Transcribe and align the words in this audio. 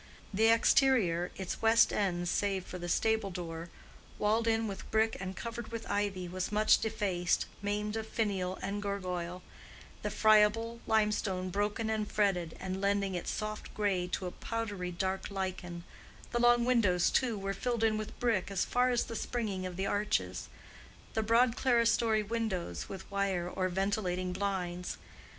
The 0.33 0.47
exterior—its 0.47 1.61
west 1.61 1.93
end, 1.93 2.27
save 2.27 2.65
for 2.65 2.79
the 2.79 2.89
stable 2.89 3.29
door, 3.29 3.69
walled 4.17 4.47
in 4.47 4.67
with 4.67 4.89
brick 4.89 5.15
and 5.19 5.35
covered 5.35 5.67
with 5.71 5.87
ivy—was 5.87 6.51
much 6.51 6.79
defaced, 6.79 7.45
maimed 7.61 7.95
of 7.95 8.07
finial 8.07 8.57
and 8.63 8.81
gargoyle, 8.81 9.43
the 10.01 10.09
friable 10.09 10.79
limestone 10.87 11.51
broken 11.51 11.87
and 11.91 12.11
fretted, 12.11 12.57
and 12.59 12.81
lending 12.81 13.13
its 13.13 13.29
soft 13.29 13.71
gray 13.75 14.07
to 14.13 14.25
a 14.25 14.31
powdery 14.31 14.89
dark 14.91 15.29
lichen; 15.29 15.83
the 16.31 16.39
long 16.39 16.65
windows, 16.65 17.11
too, 17.11 17.37
were 17.37 17.53
filled 17.53 17.83
in 17.83 17.95
with 17.95 18.19
brick 18.19 18.49
as 18.49 18.65
far 18.65 18.89
as 18.89 19.03
the 19.03 19.15
springing 19.15 19.67
of 19.67 19.77
the 19.77 19.85
arches, 19.85 20.49
the 21.13 21.21
broad 21.21 21.55
clerestory 21.55 22.23
windows 22.23 22.89
with 22.89 23.05
wire 23.11 23.47
or 23.47 23.69
ventilating 23.69 24.33
blinds. 24.33 24.97